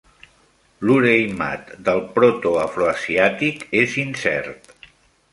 [0.89, 4.73] L'Urheimat del protoafroasiàtic és incert.